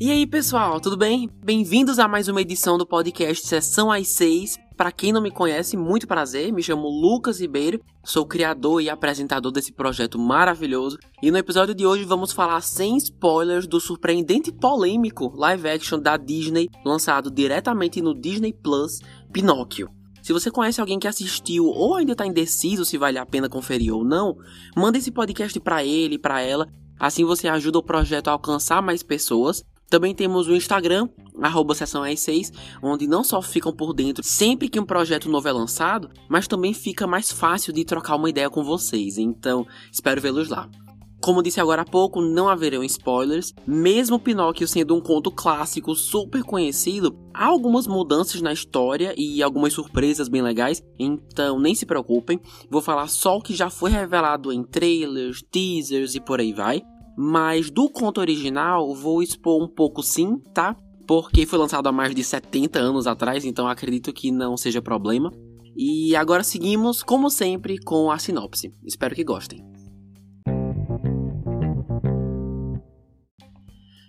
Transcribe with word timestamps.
E 0.00 0.10
aí, 0.10 0.26
pessoal, 0.26 0.80
tudo 0.80 0.96
bem? 0.96 1.28
Bem-vindos 1.44 1.98
a 1.98 2.08
mais 2.08 2.26
uma 2.26 2.40
edição 2.40 2.78
do 2.78 2.86
podcast 2.86 3.46
Sessão 3.46 3.92
às 3.92 4.08
6. 4.08 4.58
Para 4.74 4.90
quem 4.90 5.12
não 5.12 5.20
me 5.20 5.30
conhece, 5.30 5.76
muito 5.76 6.08
prazer, 6.08 6.50
me 6.50 6.62
chamo 6.62 6.88
Lucas 6.88 7.38
Ribeiro, 7.38 7.82
sou 8.02 8.24
criador 8.24 8.80
e 8.80 8.88
apresentador 8.88 9.52
desse 9.52 9.72
projeto 9.72 10.18
maravilhoso. 10.18 10.96
E 11.22 11.30
no 11.30 11.36
episódio 11.36 11.74
de 11.74 11.84
hoje 11.84 12.04
vamos 12.04 12.32
falar 12.32 12.62
sem 12.62 12.96
spoilers 12.96 13.66
do 13.66 13.78
surpreendente 13.78 14.48
e 14.48 14.54
polêmico 14.54 15.30
live 15.36 15.68
action 15.68 16.00
da 16.00 16.16
Disney, 16.16 16.70
lançado 16.82 17.30
diretamente 17.30 18.00
no 18.00 18.18
Disney 18.18 18.54
Plus, 18.54 19.00
Pinóquio. 19.30 19.99
Se 20.30 20.32
você 20.32 20.48
conhece 20.48 20.80
alguém 20.80 20.96
que 20.96 21.08
assistiu 21.08 21.66
ou 21.66 21.96
ainda 21.96 22.12
está 22.12 22.24
indeciso 22.24 22.84
se 22.84 22.96
vale 22.96 23.18
a 23.18 23.26
pena 23.26 23.48
conferir 23.48 23.92
ou 23.92 24.04
não, 24.04 24.36
manda 24.76 24.96
esse 24.96 25.10
podcast 25.10 25.58
para 25.58 25.84
ele, 25.84 26.20
para 26.20 26.40
ela. 26.40 26.68
Assim 27.00 27.24
você 27.24 27.48
ajuda 27.48 27.80
o 27.80 27.82
projeto 27.82 28.28
a 28.28 28.30
alcançar 28.30 28.80
mais 28.80 29.02
pessoas 29.02 29.64
também 29.88 30.14
temos 30.14 30.46
o 30.46 30.54
Instagram, 30.54 31.08
arroba 31.42 31.74
sessão 31.74 32.04
6 32.04 32.52
onde 32.80 33.08
não 33.08 33.24
só 33.24 33.42
ficam 33.42 33.72
por 33.72 33.92
dentro 33.92 34.22
sempre 34.22 34.68
que 34.68 34.78
um 34.78 34.86
projeto 34.86 35.28
novo 35.28 35.48
é 35.48 35.52
lançado, 35.52 36.08
mas 36.28 36.46
também 36.46 36.72
fica 36.72 37.08
mais 37.08 37.32
fácil 37.32 37.72
de 37.72 37.84
trocar 37.84 38.14
uma 38.14 38.30
ideia 38.30 38.48
com 38.48 38.62
vocês. 38.62 39.18
Então, 39.18 39.66
espero 39.92 40.20
vê-los 40.20 40.48
lá. 40.48 40.70
Como 41.20 41.42
disse 41.42 41.60
agora 41.60 41.82
há 41.82 41.84
pouco, 41.84 42.22
não 42.22 42.48
haverão 42.48 42.82
spoilers. 42.82 43.52
Mesmo 43.66 44.18
Pinóquio 44.18 44.66
sendo 44.66 44.96
um 44.96 45.00
conto 45.02 45.30
clássico 45.30 45.94
super 45.94 46.42
conhecido, 46.42 47.14
há 47.34 47.46
algumas 47.46 47.86
mudanças 47.86 48.40
na 48.40 48.54
história 48.54 49.14
e 49.18 49.42
algumas 49.42 49.74
surpresas 49.74 50.28
bem 50.28 50.40
legais, 50.40 50.82
então 50.98 51.60
nem 51.60 51.74
se 51.74 51.84
preocupem. 51.84 52.40
Vou 52.70 52.80
falar 52.80 53.06
só 53.08 53.36
o 53.36 53.42
que 53.42 53.54
já 53.54 53.68
foi 53.68 53.90
revelado 53.90 54.50
em 54.50 54.64
trailers, 54.64 55.42
teasers 55.50 56.14
e 56.14 56.20
por 56.20 56.40
aí 56.40 56.54
vai. 56.54 56.82
Mas 57.18 57.70
do 57.70 57.90
conto 57.90 58.18
original, 58.18 58.94
vou 58.94 59.22
expor 59.22 59.62
um 59.62 59.68
pouco 59.68 60.02
sim, 60.02 60.38
tá? 60.54 60.74
Porque 61.06 61.44
foi 61.44 61.58
lançado 61.58 61.86
há 61.86 61.92
mais 61.92 62.14
de 62.14 62.24
70 62.24 62.78
anos 62.78 63.06
atrás, 63.06 63.44
então 63.44 63.68
acredito 63.68 64.10
que 64.10 64.30
não 64.30 64.56
seja 64.56 64.80
problema. 64.80 65.30
E 65.76 66.16
agora 66.16 66.42
seguimos, 66.42 67.02
como 67.02 67.28
sempre, 67.28 67.78
com 67.78 68.10
a 68.10 68.18
sinopse. 68.18 68.72
Espero 68.86 69.14
que 69.14 69.24
gostem. 69.24 69.79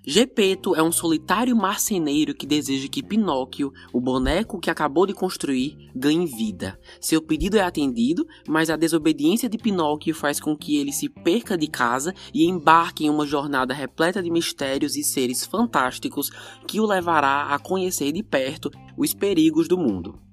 Gepeto 0.03 0.75
é 0.75 0.81
um 0.81 0.91
solitário 0.91 1.55
marceneiro 1.55 2.33
que 2.33 2.47
deseja 2.47 2.87
que 2.87 3.03
Pinóquio, 3.03 3.71
o 3.93 4.01
boneco 4.01 4.59
que 4.59 4.71
acabou 4.71 5.05
de 5.05 5.13
construir, 5.13 5.91
ganhe 5.95 6.25
vida. 6.25 6.79
Seu 6.99 7.21
pedido 7.21 7.55
é 7.55 7.61
atendido, 7.61 8.25
mas 8.47 8.71
a 8.71 8.75
desobediência 8.75 9.47
de 9.47 9.59
Pinóquio 9.59 10.15
faz 10.15 10.39
com 10.39 10.57
que 10.57 10.75
ele 10.77 10.91
se 10.91 11.07
perca 11.07 11.55
de 11.55 11.67
casa 11.67 12.15
e 12.33 12.45
embarque 12.45 13.05
em 13.05 13.11
uma 13.11 13.27
jornada 13.27 13.75
repleta 13.75 14.23
de 14.23 14.31
mistérios 14.31 14.95
e 14.95 15.03
seres 15.03 15.45
fantásticos 15.45 16.31
que 16.67 16.79
o 16.79 16.87
levará 16.87 17.53
a 17.53 17.59
conhecer 17.59 18.11
de 18.11 18.23
perto 18.23 18.71
os 18.97 19.13
perigos 19.13 19.67
do 19.67 19.77
mundo. 19.77 20.30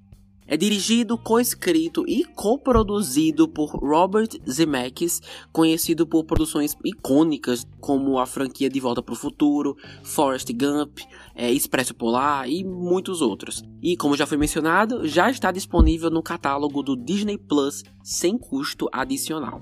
É 0.51 0.57
dirigido, 0.57 1.15
coescrito 1.15 2.03
e 2.07 2.25
coproduzido 2.25 3.47
por 3.47 3.69
Robert 3.69 4.29
Zemeckis, 4.49 5.21
conhecido 5.53 6.07
por 6.07 6.23
produções 6.23 6.75
icônicas 6.83 7.67
como 7.79 8.17
a 8.17 8.25
franquia 8.25 8.67
De 8.67 8.79
Volta 8.79 8.99
para 9.03 9.13
o 9.13 9.15
Futuro, 9.15 9.77
Forrest 10.03 10.51
Gump, 10.51 11.01
é, 11.35 11.51
Expresso 11.51 11.93
Polar 11.93 12.49
e 12.49 12.63
muitos 12.63 13.21
outros. 13.21 13.63
E 13.79 13.95
como 13.95 14.17
já 14.17 14.25
foi 14.25 14.39
mencionado, 14.39 15.07
já 15.07 15.29
está 15.29 15.51
disponível 15.51 16.09
no 16.09 16.23
catálogo 16.23 16.81
do 16.81 16.95
Disney 16.95 17.37
Plus 17.37 17.83
sem 18.01 18.35
custo 18.35 18.89
adicional. 18.91 19.61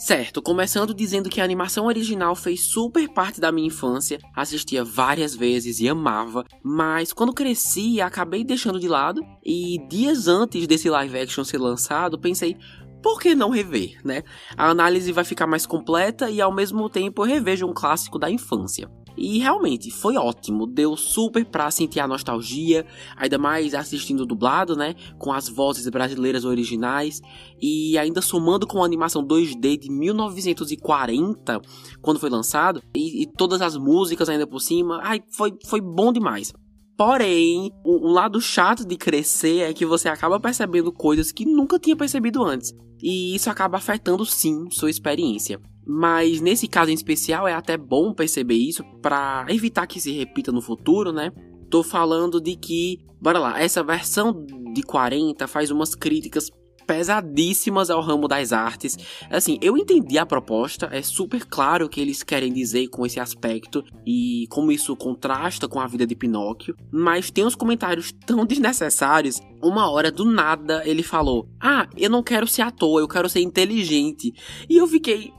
Certo, 0.00 0.40
começando 0.40 0.94
dizendo 0.94 1.28
que 1.28 1.42
a 1.42 1.44
animação 1.44 1.84
original 1.84 2.34
fez 2.34 2.62
super 2.62 3.06
parte 3.10 3.38
da 3.38 3.52
minha 3.52 3.66
infância, 3.66 4.18
assistia 4.34 4.82
várias 4.82 5.36
vezes 5.36 5.78
e 5.78 5.90
amava, 5.90 6.42
mas 6.64 7.12
quando 7.12 7.34
cresci 7.34 8.00
acabei 8.00 8.42
deixando 8.42 8.80
de 8.80 8.88
lado 8.88 9.20
e 9.44 9.76
dias 9.90 10.26
antes 10.26 10.66
desse 10.66 10.88
live 10.88 11.18
action 11.18 11.44
ser 11.44 11.58
lançado, 11.58 12.18
pensei, 12.18 12.56
por 13.02 13.20
que 13.20 13.34
não 13.34 13.50
rever, 13.50 13.98
né? 14.02 14.22
A 14.56 14.70
análise 14.70 15.12
vai 15.12 15.22
ficar 15.22 15.46
mais 15.46 15.66
completa 15.66 16.30
e 16.30 16.40
ao 16.40 16.50
mesmo 16.50 16.88
tempo 16.88 17.20
eu 17.20 17.26
revejo 17.26 17.66
um 17.66 17.74
clássico 17.74 18.18
da 18.18 18.30
infância. 18.30 18.90
E 19.20 19.38
realmente 19.38 19.90
foi 19.90 20.16
ótimo, 20.16 20.66
deu 20.66 20.96
super 20.96 21.44
pra 21.44 21.70
sentir 21.70 22.00
a 22.00 22.08
nostalgia, 22.08 22.86
ainda 23.14 23.36
mais 23.36 23.74
assistindo 23.74 24.24
dublado, 24.24 24.74
né? 24.74 24.94
Com 25.18 25.30
as 25.30 25.46
vozes 25.46 25.86
brasileiras 25.90 26.46
originais 26.46 27.20
e 27.60 27.98
ainda 27.98 28.22
somando 28.22 28.66
com 28.66 28.82
a 28.82 28.86
animação 28.86 29.22
2D 29.22 29.78
de 29.78 29.90
1940, 29.90 31.60
quando 32.00 32.18
foi 32.18 32.30
lançado, 32.30 32.82
e, 32.96 33.22
e 33.22 33.26
todas 33.26 33.60
as 33.60 33.76
músicas 33.76 34.30
ainda 34.30 34.46
por 34.46 34.60
cima. 34.60 35.00
Ai, 35.02 35.20
foi, 35.36 35.52
foi 35.66 35.82
bom 35.82 36.14
demais. 36.14 36.54
Porém, 36.96 37.70
um 37.84 38.12
lado 38.12 38.40
chato 38.40 38.86
de 38.86 38.96
crescer 38.96 39.70
é 39.70 39.74
que 39.74 39.84
você 39.84 40.08
acaba 40.08 40.40
percebendo 40.40 40.90
coisas 40.90 41.30
que 41.30 41.44
nunca 41.44 41.78
tinha 41.78 41.96
percebido 41.96 42.42
antes. 42.42 42.74
E 43.02 43.34
isso 43.34 43.50
acaba 43.50 43.76
afetando 43.76 44.24
sim 44.24 44.70
sua 44.70 44.88
experiência. 44.88 45.60
Mas 45.86 46.40
nesse 46.40 46.68
caso 46.68 46.90
em 46.90 46.94
especial 46.94 47.48
é 47.48 47.54
até 47.54 47.76
bom 47.76 48.12
perceber 48.12 48.54
isso 48.54 48.84
para 49.02 49.46
evitar 49.48 49.86
que 49.86 50.00
se 50.00 50.12
repita 50.12 50.52
no 50.52 50.60
futuro, 50.60 51.12
né? 51.12 51.32
Tô 51.70 51.82
falando 51.82 52.40
de 52.40 52.56
que, 52.56 52.98
bora 53.20 53.38
lá, 53.38 53.60
essa 53.60 53.82
versão 53.82 54.44
de 54.72 54.82
40 54.82 55.46
faz 55.46 55.70
umas 55.70 55.94
críticas 55.94 56.50
pesadíssimas 56.90 57.88
ao 57.88 58.00
ramo 58.00 58.26
das 58.26 58.52
artes. 58.52 58.98
Assim, 59.30 59.56
eu 59.62 59.78
entendi 59.78 60.18
a 60.18 60.26
proposta, 60.26 60.88
é 60.90 61.00
super 61.02 61.46
claro 61.46 61.86
o 61.86 61.88
que 61.88 62.00
eles 62.00 62.24
querem 62.24 62.52
dizer 62.52 62.88
com 62.88 63.06
esse 63.06 63.20
aspecto 63.20 63.84
e 64.04 64.48
como 64.50 64.72
isso 64.72 64.96
contrasta 64.96 65.68
com 65.68 65.78
a 65.78 65.86
vida 65.86 66.04
de 66.04 66.16
Pinóquio, 66.16 66.74
mas 66.90 67.30
tem 67.30 67.46
uns 67.46 67.54
comentários 67.54 68.10
tão 68.26 68.44
desnecessários. 68.44 69.40
Uma 69.62 69.88
hora 69.88 70.10
do 70.10 70.24
nada 70.24 70.82
ele 70.84 71.04
falou: 71.04 71.48
"Ah, 71.60 71.88
eu 71.96 72.10
não 72.10 72.24
quero 72.24 72.48
ser 72.48 72.62
ator, 72.62 73.00
eu 73.00 73.06
quero 73.06 73.28
ser 73.28 73.40
inteligente". 73.40 74.32
E 74.68 74.76
eu 74.76 74.88
fiquei, 74.88 75.32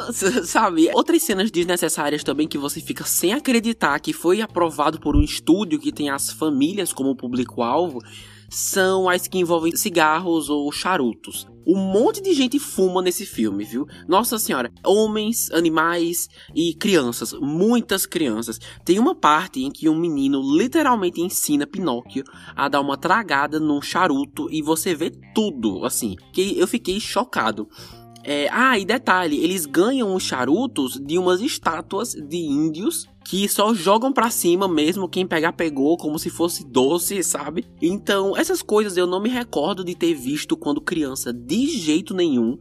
sabe? 0.44 0.90
Outras 0.94 1.22
cenas 1.22 1.50
desnecessárias 1.50 2.24
também 2.24 2.48
que 2.48 2.58
você 2.58 2.80
fica 2.80 3.04
sem 3.04 3.32
acreditar 3.32 3.98
que 4.00 4.12
foi 4.12 4.40
aprovado 4.40 5.00
por 5.00 5.16
um 5.16 5.22
estúdio 5.22 5.78
que 5.78 5.92
tem 5.92 6.10
as 6.10 6.30
famílias 6.30 6.92
como 6.92 7.16
público-alvo 7.16 8.00
são 8.50 9.08
as 9.08 9.28
que 9.28 9.38
envolvem 9.38 9.76
cigarros 9.76 10.50
ou 10.50 10.70
charutos. 10.72 11.46
Um 11.64 11.76
monte 11.76 12.20
de 12.20 12.34
gente 12.34 12.58
fuma 12.58 13.00
nesse 13.00 13.24
filme, 13.24 13.64
viu? 13.64 13.86
Nossa 14.08 14.38
senhora, 14.38 14.72
homens, 14.84 15.50
animais 15.52 16.26
e 16.52 16.74
crianças, 16.74 17.32
muitas 17.32 18.06
crianças. 18.06 18.58
Tem 18.84 18.98
uma 18.98 19.14
parte 19.14 19.62
em 19.62 19.70
que 19.70 19.88
um 19.88 19.94
menino 19.94 20.42
literalmente 20.56 21.20
ensina 21.20 21.66
Pinóquio 21.66 22.24
a 22.56 22.68
dar 22.68 22.80
uma 22.80 22.96
tragada 22.96 23.60
num 23.60 23.80
charuto 23.80 24.48
e 24.50 24.62
você 24.62 24.94
vê 24.94 25.12
tudo, 25.32 25.84
assim, 25.84 26.16
que 26.32 26.58
eu 26.58 26.66
fiquei 26.66 26.98
chocado. 26.98 27.68
É, 28.22 28.48
ah, 28.50 28.78
e 28.78 28.84
detalhe, 28.84 29.42
eles 29.42 29.64
ganham 29.64 30.14
os 30.14 30.22
charutos 30.22 31.00
de 31.00 31.18
umas 31.18 31.40
estátuas 31.40 32.12
de 32.12 32.36
índios 32.36 33.08
que 33.24 33.48
só 33.48 33.72
jogam 33.72 34.12
para 34.12 34.30
cima 34.30 34.66
mesmo, 34.66 35.08
quem 35.08 35.26
pegar 35.26 35.52
pegou, 35.52 35.96
como 35.96 36.18
se 36.18 36.28
fosse 36.28 36.66
doce, 36.66 37.22
sabe? 37.22 37.64
Então, 37.80 38.36
essas 38.36 38.60
coisas 38.62 38.96
eu 38.96 39.06
não 39.06 39.20
me 39.20 39.28
recordo 39.28 39.84
de 39.84 39.94
ter 39.94 40.14
visto 40.14 40.56
quando 40.56 40.80
criança 40.80 41.32
de 41.32 41.66
jeito 41.68 42.14
nenhum. 42.14 42.58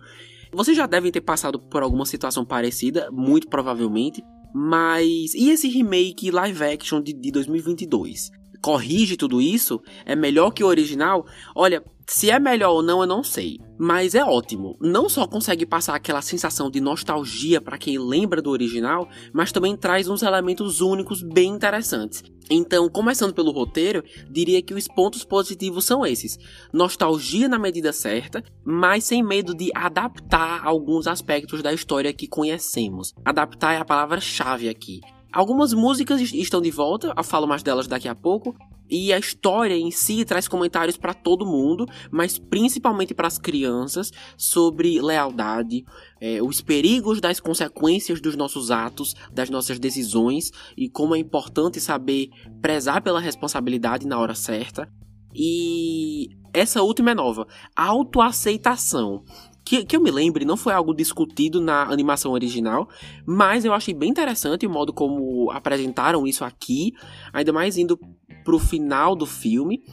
Vocês 0.52 0.76
já 0.76 0.86
devem 0.86 1.12
ter 1.12 1.22
passado 1.22 1.60
por 1.60 1.82
alguma 1.82 2.06
situação 2.06 2.46
parecida, 2.46 3.10
muito 3.12 3.48
provavelmente. 3.48 4.24
Mas 4.54 5.34
e 5.36 5.50
esse 5.50 5.68
remake 5.68 6.32
live 6.32 6.64
action 6.64 7.02
de, 7.02 7.14
de 7.14 7.32
2022? 7.32 8.32
Corrige 8.62 9.16
tudo 9.16 9.42
isso? 9.42 9.82
É 10.06 10.16
melhor 10.16 10.52
que 10.52 10.64
o 10.64 10.68
original? 10.68 11.26
Olha, 11.56 11.84
se 12.10 12.32
é 12.32 12.40
melhor 12.40 12.72
ou 12.72 12.82
não, 12.82 13.02
eu 13.02 13.08
não 13.08 13.24
sei. 13.24 13.60
Mas 13.78 14.16
é 14.16 14.24
ótimo. 14.24 14.76
Não 14.82 15.08
só 15.08 15.28
consegue 15.28 15.66
passar 15.66 15.96
aquela 15.96 16.22
sensação 16.22 16.70
de 16.70 16.82
nostalgia 16.82 17.62
para 17.62 17.78
quem 17.78 18.00
lembra 18.00 18.42
do 18.42 18.50
original, 18.50 19.08
mas 19.32 19.52
também 19.52 19.78
traz 19.78 20.10
uns 20.10 20.24
elementos 20.24 20.82
únicos 20.82 21.22
bem 21.22 21.52
interessantes. 21.52 22.24
Então, 22.50 22.90
começando 22.90 23.34
pelo 23.34 23.52
roteiro, 23.52 24.04
diria 24.30 24.62
que 24.62 24.74
os 24.74 24.88
pontos 24.88 25.24
positivos 25.24 25.86
são 25.86 26.04
esses: 26.04 26.38
nostalgia 26.74 27.48
na 27.48 27.60
medida 27.60 27.94
certa, 27.94 28.44
mas 28.66 29.04
sem 29.04 29.24
medo 29.24 29.54
de 29.54 29.70
adaptar 29.76 30.66
alguns 30.66 31.06
aspectos 31.06 31.62
da 31.62 31.72
história 31.72 32.12
que 32.12 32.28
conhecemos. 32.28 33.14
Adaptar 33.24 33.74
é 33.74 33.78
a 33.78 33.86
palavra-chave 33.86 34.68
aqui. 34.68 35.00
Algumas 35.32 35.74
músicas 35.74 36.22
estão 36.22 36.62
de 36.62 36.72
volta, 36.72 37.14
eu 37.16 37.24
falo 37.24 37.48
mais 37.48 37.62
delas 37.62 37.88
daqui 37.88 38.08
a 38.08 38.16
pouco, 38.16 38.56
e 38.90 39.14
a 39.14 39.20
história 39.20 39.76
em 39.76 39.92
si 39.92 40.26
traz 40.26 40.48
comentários 40.48 40.98
para 40.98 41.14
todo 41.14 41.46
mundo, 41.46 41.86
mas 42.10 42.40
principalmente 42.40 43.14
para 43.14 43.28
as 43.28 43.38
crianças, 43.38 44.12
sobre 44.36 45.00
lealdade, 45.00 45.86
é, 46.20 46.42
os 46.42 46.60
perigos 46.62 47.22
das 47.22 47.40
consequências 47.40 48.20
dos 48.20 48.36
nossos 48.36 48.72
atos, 48.72 49.16
das 49.32 49.50
nossas 49.50 49.78
decisões 49.78 50.52
e 50.76 50.90
como 50.90 51.16
é 51.16 51.20
importante 51.20 51.80
saber 51.80 52.30
prezar 52.60 53.04
pela 53.04 53.20
responsabilidade 53.20 54.08
na 54.08 54.18
hora 54.18 54.34
certa. 54.34 54.92
E 55.36 56.30
essa 56.52 56.82
última 56.82 57.12
é 57.12 57.16
nova, 57.16 57.48
autoaceitação 57.76 59.24
que, 59.70 59.86
que 59.86 59.96
eu 59.96 60.02
me 60.02 60.10
lembre, 60.10 60.44
não 60.46 60.58
foi 60.58 60.74
algo 60.74 60.96
discutido 60.96 61.62
na 61.62 61.84
animação 61.84 62.32
original, 62.32 62.90
mas 63.24 63.64
eu 63.64 63.72
achei 63.72 63.94
bem 63.94 64.10
interessante 64.10 64.66
o 64.66 64.70
modo 64.70 64.92
como 64.92 65.52
apresentaram 65.52 66.26
isso 66.26 66.44
aqui, 66.44 66.92
ainda 67.32 67.54
mais 67.54 67.78
indo 67.78 67.96
pro 68.44 68.58
final 68.58 69.16
do 69.16 69.28
filme. 69.28 69.84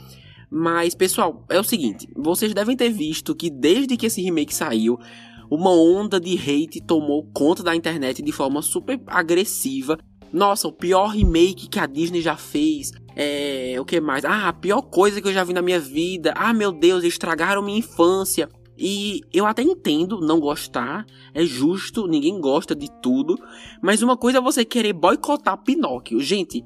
Mas, 0.50 0.94
pessoal, 0.94 1.44
é 1.50 1.60
o 1.60 1.64
seguinte: 1.64 2.08
vocês 2.16 2.54
devem 2.54 2.74
ter 2.74 2.88
visto 2.88 3.34
que 3.34 3.50
desde 3.50 3.98
que 3.98 4.06
esse 4.06 4.22
remake 4.22 4.54
saiu, 4.54 4.98
uma 5.50 5.70
onda 5.70 6.18
de 6.18 6.38
hate 6.38 6.80
tomou 6.80 7.28
conta 7.34 7.62
da 7.62 7.76
internet 7.76 8.22
de 8.22 8.32
forma 8.32 8.62
super 8.62 8.98
agressiva. 9.06 9.98
Nossa, 10.32 10.68
o 10.68 10.72
pior 10.72 11.08
remake 11.08 11.68
que 11.68 11.78
a 11.78 11.84
Disney 11.84 12.22
já 12.22 12.34
fez. 12.34 12.92
É. 13.14 13.76
O 13.78 13.84
que 13.84 14.00
mais? 14.00 14.24
Ah, 14.24 14.48
a 14.48 14.52
pior 14.54 14.80
coisa 14.80 15.20
que 15.20 15.28
eu 15.28 15.34
já 15.34 15.44
vi 15.44 15.52
na 15.52 15.60
minha 15.60 15.78
vida. 15.78 16.32
Ah, 16.34 16.54
meu 16.54 16.72
Deus, 16.72 17.04
estragaram 17.04 17.60
minha 17.60 17.78
infância. 17.78 18.48
E 18.78 19.22
eu 19.32 19.46
até 19.46 19.62
entendo 19.62 20.20
não 20.20 20.38
gostar, 20.38 21.06
é 21.32 21.44
justo, 21.44 22.06
ninguém 22.06 22.40
gosta 22.40 22.74
de 22.74 22.88
tudo, 23.00 23.38
mas 23.82 24.02
uma 24.02 24.16
coisa 24.16 24.38
é 24.38 24.40
você 24.40 24.64
querer 24.64 24.92
boicotar 24.92 25.62
Pinóquio. 25.62 26.20
Gente, 26.20 26.62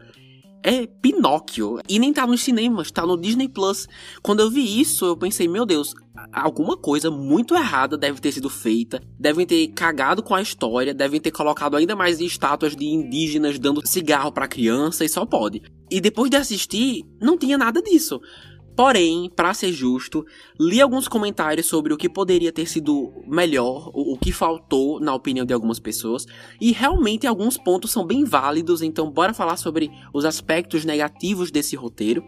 é 0.62 0.86
Pinóquio. 0.86 1.78
E 1.88 1.98
nem 1.98 2.12
tá 2.12 2.26
nos 2.26 2.42
cinemas, 2.42 2.90
tá 2.90 3.06
no 3.06 3.16
Disney 3.16 3.48
Plus. 3.48 3.88
Quando 4.22 4.40
eu 4.40 4.50
vi 4.50 4.80
isso, 4.80 5.04
eu 5.06 5.16
pensei, 5.16 5.48
meu 5.48 5.64
Deus, 5.64 5.94
alguma 6.32 6.76
coisa 6.76 7.10
muito 7.10 7.54
errada 7.54 7.96
deve 7.96 8.20
ter 8.20 8.32
sido 8.32 8.50
feita. 8.50 9.02
Devem 9.18 9.46
ter 9.46 9.68
cagado 9.68 10.22
com 10.22 10.34
a 10.34 10.42
história, 10.42 10.94
devem 10.94 11.20
ter 11.20 11.30
colocado 11.30 11.76
ainda 11.76 11.96
mais 11.96 12.20
estátuas 12.20 12.76
de 12.76 12.84
indígenas 12.84 13.58
dando 13.58 13.86
cigarro 13.86 14.32
para 14.32 14.48
criança 14.48 15.04
e 15.04 15.08
só 15.08 15.24
pode. 15.24 15.62
E 15.90 16.00
depois 16.00 16.30
de 16.30 16.36
assistir, 16.36 17.04
não 17.20 17.38
tinha 17.38 17.56
nada 17.56 17.82
disso. 17.82 18.20
Porém, 18.80 19.30
para 19.36 19.52
ser 19.52 19.74
justo, 19.74 20.24
li 20.58 20.80
alguns 20.80 21.06
comentários 21.06 21.66
sobre 21.66 21.92
o 21.92 21.98
que 21.98 22.08
poderia 22.08 22.50
ter 22.50 22.64
sido 22.64 23.12
melhor, 23.26 23.90
o, 23.92 24.14
o, 24.14 24.18
que 24.18 24.32
faltou 24.32 24.98
na 24.98 25.14
opinião 25.14 25.44
de 25.44 25.52
algumas 25.52 25.78
pessoas, 25.78 26.24
e 26.58 26.72
realmente 26.72 27.26
alguns 27.26 27.58
pontos 27.58 27.90
são 27.90 28.06
bem 28.06 28.24
válidos, 28.24 28.80
então 28.80 29.10
bora 29.10 29.34
falar 29.34 29.58
sobre 29.58 29.90
os 30.14 30.24
aspectos 30.24 30.86
negativos 30.86 31.50
desse 31.50 31.76
roteiro. 31.76 32.24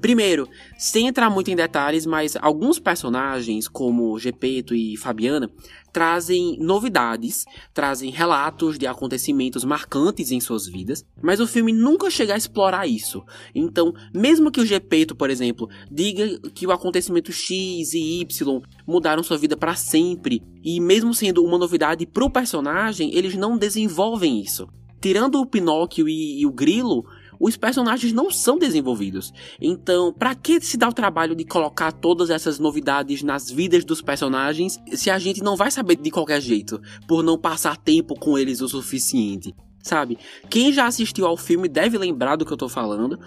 Primeiro, 0.00 0.48
sem 0.78 1.06
entrar 1.06 1.30
muito 1.30 1.50
em 1.50 1.56
detalhes, 1.56 2.04
mas 2.04 2.36
alguns 2.36 2.78
personagens, 2.78 3.66
como 3.66 4.18
Gepeto 4.18 4.74
e 4.74 4.96
Fabiana, 4.96 5.50
trazem 5.92 6.58
novidades, 6.60 7.46
trazem 7.72 8.10
relatos 8.10 8.78
de 8.78 8.86
acontecimentos 8.86 9.64
marcantes 9.64 10.30
em 10.30 10.38
suas 10.38 10.66
vidas, 10.66 11.04
mas 11.22 11.40
o 11.40 11.46
filme 11.46 11.72
nunca 11.72 12.10
chega 12.10 12.34
a 12.34 12.36
explorar 12.36 12.86
isso. 12.86 13.24
Então, 13.54 13.94
mesmo 14.14 14.50
que 14.50 14.60
o 14.60 14.66
Gepeto, 14.66 15.16
por 15.16 15.30
exemplo, 15.30 15.68
diga 15.90 16.38
que 16.50 16.66
o 16.66 16.72
acontecimento 16.72 17.32
X 17.32 17.94
e 17.94 18.20
Y 18.20 18.60
mudaram 18.86 19.22
sua 19.22 19.38
vida 19.38 19.56
para 19.56 19.74
sempre, 19.74 20.42
e 20.62 20.78
mesmo 20.78 21.14
sendo 21.14 21.42
uma 21.42 21.56
novidade 21.56 22.06
pro 22.06 22.28
personagem, 22.28 23.14
eles 23.14 23.34
não 23.34 23.56
desenvolvem 23.56 24.40
isso. 24.40 24.68
Tirando 25.00 25.40
o 25.40 25.46
Pinóquio 25.46 26.08
e, 26.08 26.40
e 26.40 26.46
o 26.46 26.52
Grilo, 26.52 27.06
os 27.38 27.56
personagens 27.56 28.12
não 28.12 28.30
são 28.30 28.58
desenvolvidos. 28.58 29.32
Então, 29.60 30.12
para 30.12 30.34
que 30.34 30.60
se 30.60 30.76
dá 30.76 30.88
o 30.88 30.92
trabalho 30.92 31.34
de 31.34 31.44
colocar 31.44 31.92
todas 31.92 32.30
essas 32.30 32.58
novidades 32.58 33.22
nas 33.22 33.50
vidas 33.50 33.84
dos 33.84 34.02
personagens 34.02 34.78
se 34.92 35.10
a 35.10 35.18
gente 35.18 35.42
não 35.42 35.56
vai 35.56 35.70
saber 35.70 35.96
de 35.96 36.10
qualquer 36.10 36.40
jeito, 36.40 36.80
por 37.06 37.22
não 37.22 37.38
passar 37.38 37.76
tempo 37.76 38.14
com 38.14 38.38
eles 38.38 38.60
o 38.60 38.68
suficiente? 38.68 39.54
Sabe? 39.82 40.18
Quem 40.50 40.72
já 40.72 40.86
assistiu 40.86 41.26
ao 41.26 41.36
filme 41.36 41.68
deve 41.68 41.96
lembrar 41.96 42.36
do 42.36 42.44
que 42.44 42.52
eu 42.52 42.56
tô 42.56 42.68
falando. 42.68 43.18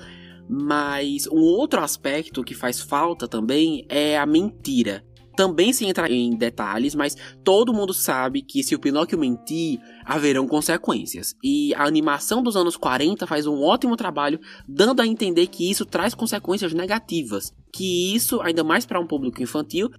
Mas 0.51 1.27
um 1.27 1.41
outro 1.41 1.79
aspecto 1.79 2.44
que 2.44 2.55
faz 2.55 2.81
falta 2.81 3.27
também 3.27 3.85
é 3.88 4.17
a 4.17 4.25
mentira 4.25 5.03
também 5.39 5.71
sem 5.71 5.88
entrar 5.88 6.12
em 6.12 6.36
detalhes, 6.36 6.94
mas 6.94 7.15
todo 7.45 7.74
mundo 7.74 7.94
sabe 7.94 8.41
que 8.41 8.62
se 8.62 8.75
o 8.75 8.80
Pinóquio 8.80 9.18
mentir, 9.18 9.80
haverão 10.03 10.45
consequências. 10.45 11.33
E 11.41 11.74
a 11.75 11.86
animação 11.86 12.44
dos 12.44 12.57
anos 12.57 12.75
40 12.75 13.25
faz 13.25 13.47
um 13.47 13.62
ótimo 13.62 13.95
trabalho 13.95 14.38
dando 14.68 15.01
a 15.01 15.07
entender 15.07 15.47
que 15.47 15.71
isso 15.71 15.86
traz 15.86 16.13
consequências 16.13 16.74
negativas, 16.74 17.53
que 17.71 18.13
isso, 18.13 18.41
ainda 18.41 18.65
mais 18.65 18.86
para 18.86 19.00
um 19.00 19.07
público 19.07 19.41
infantil, 19.41 19.89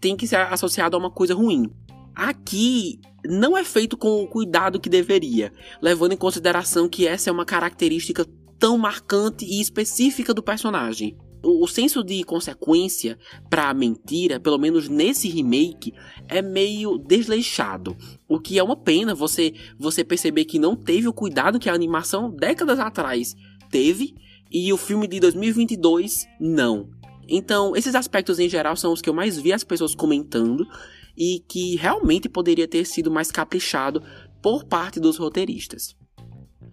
tem 0.00 0.16
que 0.16 0.26
ser 0.26 0.36
associado 0.36 0.96
a 0.96 0.98
uma 0.98 1.10
coisa 1.10 1.34
ruim. 1.34 1.70
Aqui 2.14 2.98
não 3.22 3.54
é 3.54 3.64
feito 3.64 3.98
com 3.98 4.22
o 4.22 4.26
cuidado 4.26 4.80
que 4.80 4.88
deveria, 4.88 5.52
levando 5.82 6.12
em 6.12 6.16
consideração 6.16 6.88
que 6.88 7.06
essa 7.06 7.28
é 7.28 7.32
uma 7.34 7.44
característica 7.44 8.24
tão 8.58 8.78
marcante 8.78 9.44
e 9.44 9.60
específica 9.60 10.32
do 10.32 10.42
personagem 10.42 11.18
o, 11.46 11.66
senso 11.66 12.02
de 12.02 12.22
consequência 12.24 13.18
para 13.48 13.70
a 13.70 13.74
mentira, 13.74 14.40
pelo 14.40 14.58
menos 14.58 14.88
nesse 14.88 15.28
remake, 15.28 15.92
é 16.28 16.42
meio 16.42 16.98
desleixado. 16.98 17.96
O 18.28 18.40
que 18.40 18.58
é 18.58 18.62
uma 18.62 18.76
pena 18.76 19.14
você, 19.14 19.54
você 19.78 20.02
perceber 20.02 20.44
que 20.44 20.58
não 20.58 20.74
teve 20.74 21.06
o 21.06 21.12
cuidado 21.12 21.58
que 21.58 21.70
a 21.70 21.74
animação 21.74 22.30
décadas 22.30 22.80
atrás 22.80 23.34
teve 23.70 24.14
e 24.50 24.72
o 24.72 24.76
filme 24.76 25.06
de 25.06 25.20
2022 25.20 26.26
não. 26.40 26.90
Então, 27.28 27.76
esses 27.76 27.94
aspectos 27.94 28.38
em 28.38 28.48
geral 28.48 28.76
são 28.76 28.92
os 28.92 29.00
que 29.00 29.08
eu 29.08 29.14
mais 29.14 29.38
vi 29.38 29.52
as 29.52 29.64
pessoas 29.64 29.94
comentando 29.94 30.66
e 31.16 31.42
que 31.48 31.76
realmente 31.76 32.28
poderia 32.28 32.68
ter 32.68 32.84
sido 32.84 33.10
mais 33.10 33.30
caprichado 33.30 34.02
por 34.42 34.64
parte 34.64 35.00
dos 35.00 35.16
roteiristas. 35.16 35.96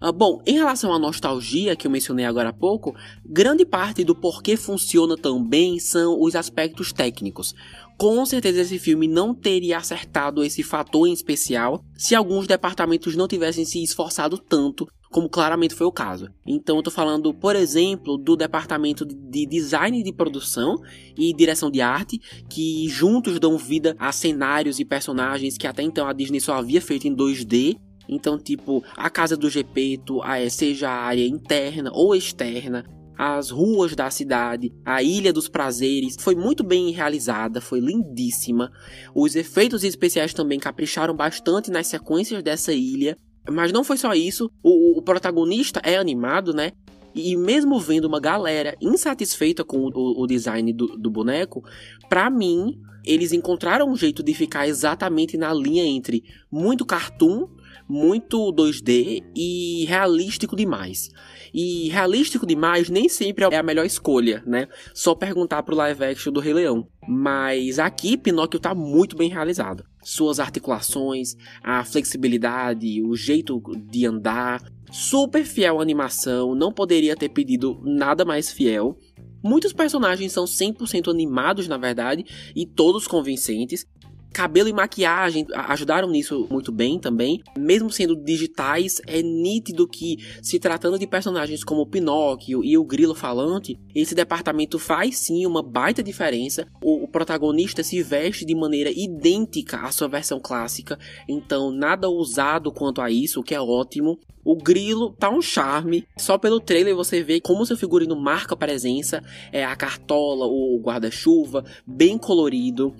Ah, 0.00 0.12
bom, 0.12 0.42
em 0.46 0.54
relação 0.54 0.92
à 0.92 0.98
nostalgia 0.98 1.76
que 1.76 1.86
eu 1.86 1.90
mencionei 1.90 2.24
agora 2.24 2.50
há 2.50 2.52
pouco, 2.52 2.94
grande 3.24 3.64
parte 3.64 4.04
do 4.04 4.14
porquê 4.14 4.56
funciona 4.56 5.16
tão 5.16 5.42
bem 5.42 5.78
são 5.78 6.20
os 6.20 6.34
aspectos 6.34 6.92
técnicos. 6.92 7.54
Com 7.96 8.26
certeza 8.26 8.60
esse 8.60 8.78
filme 8.78 9.06
não 9.06 9.34
teria 9.34 9.78
acertado 9.78 10.42
esse 10.42 10.62
fator 10.62 11.06
em 11.06 11.12
especial 11.12 11.82
se 11.96 12.14
alguns 12.14 12.46
departamentos 12.46 13.14
não 13.14 13.28
tivessem 13.28 13.64
se 13.64 13.82
esforçado 13.82 14.36
tanto 14.36 14.86
como 15.14 15.28
claramente 15.28 15.76
foi 15.76 15.86
o 15.86 15.92
caso. 15.92 16.28
Então 16.44 16.74
eu 16.74 16.82
tô 16.82 16.90
falando, 16.90 17.32
por 17.32 17.54
exemplo, 17.54 18.18
do 18.18 18.34
departamento 18.34 19.06
de 19.06 19.46
design 19.46 20.02
de 20.02 20.12
produção 20.12 20.74
e 21.16 21.32
direção 21.32 21.70
de 21.70 21.80
arte, 21.80 22.20
que 22.50 22.88
juntos 22.88 23.38
dão 23.38 23.56
vida 23.56 23.94
a 23.96 24.10
cenários 24.10 24.80
e 24.80 24.84
personagens 24.84 25.56
que 25.56 25.68
até 25.68 25.84
então 25.84 26.08
a 26.08 26.12
Disney 26.12 26.40
só 26.40 26.54
havia 26.54 26.80
feito 26.80 27.06
em 27.06 27.14
2D 27.14 27.78
então, 28.08 28.38
tipo, 28.38 28.84
a 28.96 29.08
casa 29.08 29.36
do 29.36 29.48
Gepeto, 29.48 30.20
seja 30.50 30.90
a 30.90 31.02
área 31.02 31.26
interna 31.26 31.90
ou 31.92 32.14
externa, 32.14 32.84
as 33.16 33.50
ruas 33.50 33.94
da 33.94 34.10
cidade, 34.10 34.72
a 34.84 35.02
Ilha 35.02 35.32
dos 35.32 35.48
Prazeres, 35.48 36.16
foi 36.18 36.34
muito 36.34 36.64
bem 36.64 36.90
realizada, 36.90 37.60
foi 37.60 37.80
lindíssima. 37.80 38.70
Os 39.14 39.36
efeitos 39.36 39.84
especiais 39.84 40.34
também 40.34 40.58
capricharam 40.58 41.14
bastante 41.14 41.70
nas 41.70 41.86
sequências 41.86 42.42
dessa 42.42 42.72
ilha. 42.72 43.16
Mas 43.48 43.72
não 43.72 43.84
foi 43.84 43.98
só 43.98 44.14
isso, 44.14 44.50
o, 44.62 44.98
o 44.98 45.02
protagonista 45.02 45.80
é 45.84 45.98
animado, 45.98 46.54
né? 46.54 46.72
E 47.14 47.36
mesmo 47.36 47.78
vendo 47.78 48.06
uma 48.06 48.18
galera 48.18 48.74
insatisfeita 48.80 49.62
com 49.62 49.90
o, 49.94 50.22
o 50.22 50.26
design 50.26 50.72
do, 50.72 50.86
do 50.96 51.10
boneco, 51.10 51.62
para 52.08 52.28
mim, 52.30 52.80
eles 53.04 53.32
encontraram 53.32 53.88
um 53.88 53.96
jeito 53.96 54.22
de 54.22 54.32
ficar 54.32 54.66
exatamente 54.66 55.36
na 55.36 55.52
linha 55.52 55.84
entre 55.84 56.24
muito 56.50 56.86
cartoon 56.86 57.46
muito 57.88 58.52
2D 58.52 59.22
e 59.34 59.84
realístico 59.86 60.56
demais. 60.56 61.10
E 61.52 61.88
realístico 61.88 62.46
demais 62.46 62.90
nem 62.90 63.08
sempre 63.08 63.44
é 63.44 63.56
a 63.56 63.62
melhor 63.62 63.86
escolha, 63.86 64.42
né? 64.46 64.66
Só 64.92 65.14
perguntar 65.14 65.62
pro 65.62 65.76
live 65.76 66.04
action 66.04 66.32
do 66.32 66.40
Rei 66.40 66.52
Leão. 66.52 66.88
Mas 67.06 67.78
aqui 67.78 68.16
Pinóquio 68.16 68.58
tá 68.58 68.74
muito 68.74 69.16
bem 69.16 69.30
realizado. 69.30 69.84
Suas 70.02 70.40
articulações, 70.40 71.36
a 71.62 71.84
flexibilidade, 71.84 73.02
o 73.02 73.14
jeito 73.14 73.60
de 73.88 74.06
andar, 74.06 74.62
super 74.90 75.44
fiel 75.44 75.78
à 75.78 75.82
animação, 75.82 76.54
não 76.54 76.72
poderia 76.72 77.16
ter 77.16 77.28
pedido 77.28 77.80
nada 77.84 78.24
mais 78.24 78.50
fiel. 78.52 78.98
Muitos 79.42 79.74
personagens 79.74 80.32
são 80.32 80.44
100% 80.44 81.10
animados, 81.10 81.68
na 81.68 81.76
verdade, 81.76 82.24
e 82.56 82.64
todos 82.64 83.06
convincentes. 83.06 83.86
Cabelo 84.34 84.68
e 84.68 84.72
maquiagem 84.72 85.46
ajudaram 85.54 86.10
nisso 86.10 86.48
muito 86.50 86.72
bem 86.72 86.98
também. 86.98 87.40
Mesmo 87.56 87.88
sendo 87.88 88.16
digitais, 88.16 89.00
é 89.06 89.22
nítido 89.22 89.86
que, 89.86 90.16
se 90.42 90.58
tratando 90.58 90.98
de 90.98 91.06
personagens 91.06 91.62
como 91.62 91.86
Pinóquio 91.86 92.64
e 92.64 92.76
o 92.76 92.84
Grilo 92.84 93.14
Falante, 93.14 93.78
esse 93.94 94.12
departamento 94.12 94.76
faz 94.76 95.18
sim 95.18 95.46
uma 95.46 95.62
baita 95.62 96.02
diferença. 96.02 96.66
O, 96.82 97.04
o 97.04 97.08
protagonista 97.08 97.84
se 97.84 98.02
veste 98.02 98.44
de 98.44 98.56
maneira 98.56 98.90
idêntica 98.90 99.76
à 99.78 99.92
sua 99.92 100.08
versão 100.08 100.40
clássica, 100.40 100.98
então 101.28 101.70
nada 101.70 102.08
ousado 102.08 102.72
quanto 102.72 103.00
a 103.00 103.08
isso, 103.08 103.38
o 103.38 103.44
que 103.44 103.54
é 103.54 103.60
ótimo. 103.60 104.18
O 104.44 104.56
grilo 104.56 105.12
tá 105.12 105.30
um 105.30 105.40
charme. 105.40 106.06
Só 106.18 106.36
pelo 106.36 106.60
trailer 106.60 106.94
você 106.96 107.22
vê 107.22 107.40
como 107.40 107.64
seu 107.64 107.76
figurino 107.76 108.14
marca 108.14 108.56
presença. 108.56 109.22
É 109.50 109.64
a 109.64 109.74
cartola, 109.74 110.44
o 110.46 110.78
guarda-chuva, 110.82 111.64
bem 111.86 112.18
colorido. 112.18 112.94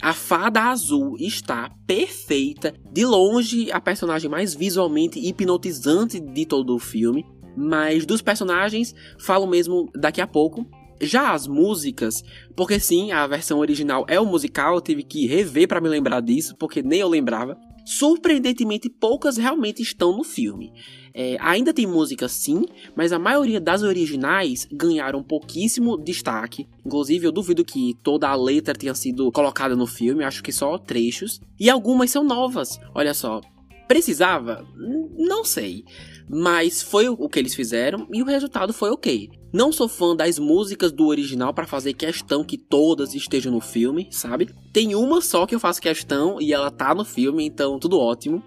A 0.00 0.12
fada 0.12 0.64
azul 0.64 1.16
está 1.18 1.70
perfeita. 1.86 2.72
De 2.92 3.04
longe, 3.04 3.70
a 3.72 3.80
personagem 3.80 4.30
mais 4.30 4.54
visualmente 4.54 5.18
hipnotizante 5.18 6.20
de 6.20 6.46
todo 6.46 6.74
o 6.74 6.78
filme. 6.78 7.26
Mas 7.56 8.06
dos 8.06 8.22
personagens, 8.22 8.94
falo 9.18 9.46
mesmo 9.46 9.90
daqui 9.94 10.20
a 10.20 10.26
pouco. 10.26 10.64
Já 11.00 11.32
as 11.32 11.46
músicas, 11.46 12.22
porque 12.56 12.78
sim, 12.78 13.12
a 13.12 13.26
versão 13.26 13.58
original 13.58 14.04
é 14.08 14.20
o 14.20 14.26
musical, 14.26 14.74
eu 14.74 14.80
tive 14.80 15.02
que 15.04 15.26
rever 15.26 15.68
para 15.68 15.80
me 15.80 15.88
lembrar 15.88 16.20
disso, 16.20 16.56
porque 16.56 16.82
nem 16.82 17.00
eu 17.00 17.08
lembrava. 17.08 17.56
Surpreendentemente, 17.88 18.90
poucas 18.90 19.38
realmente 19.38 19.80
estão 19.80 20.14
no 20.14 20.22
filme. 20.22 20.74
É, 21.14 21.38
ainda 21.40 21.72
tem 21.72 21.86
música 21.86 22.28
sim, 22.28 22.66
mas 22.94 23.14
a 23.14 23.18
maioria 23.18 23.58
das 23.58 23.82
originais 23.82 24.68
ganharam 24.70 25.22
pouquíssimo 25.22 25.96
destaque. 25.96 26.68
Inclusive, 26.84 27.26
eu 27.26 27.32
duvido 27.32 27.64
que 27.64 27.96
toda 28.02 28.28
a 28.28 28.34
letra 28.34 28.74
tenha 28.74 28.94
sido 28.94 29.32
colocada 29.32 29.74
no 29.74 29.86
filme, 29.86 30.22
acho 30.22 30.42
que 30.42 30.52
só 30.52 30.76
trechos. 30.76 31.40
E 31.58 31.70
algumas 31.70 32.10
são 32.10 32.22
novas. 32.22 32.78
Olha 32.94 33.14
só, 33.14 33.40
precisava? 33.88 34.68
Não 35.16 35.42
sei. 35.42 35.82
Mas 36.28 36.82
foi 36.82 37.08
o 37.08 37.26
que 37.26 37.38
eles 37.38 37.54
fizeram 37.54 38.06
e 38.12 38.22
o 38.22 38.26
resultado 38.26 38.74
foi 38.74 38.90
ok. 38.90 39.30
Não 39.50 39.72
sou 39.72 39.88
fã 39.88 40.14
das 40.14 40.38
músicas 40.38 40.92
do 40.92 41.06
original 41.06 41.54
para 41.54 41.66
fazer 41.66 41.94
questão 41.94 42.44
que 42.44 42.58
todas 42.58 43.14
estejam 43.14 43.50
no 43.50 43.60
filme, 43.60 44.06
sabe? 44.10 44.50
Tem 44.74 44.94
uma 44.94 45.22
só 45.22 45.46
que 45.46 45.54
eu 45.54 45.60
faço 45.60 45.80
questão 45.80 46.38
e 46.38 46.52
ela 46.52 46.70
tá 46.70 46.94
no 46.94 47.04
filme, 47.04 47.46
então 47.46 47.78
tudo 47.78 47.98
ótimo. 47.98 48.42